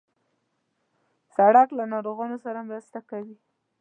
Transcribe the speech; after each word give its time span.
سړک 1.35 1.67
له 1.77 1.83
ناروغانو 1.93 2.37
سره 2.45 2.59
مرسته 2.69 2.99
کوي. 3.09 3.35